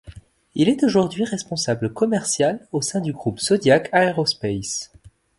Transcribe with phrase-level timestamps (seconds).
[0.55, 4.91] Il est aujourd'hui responsable commercial au sein du Groupe Zodiac Aerospace.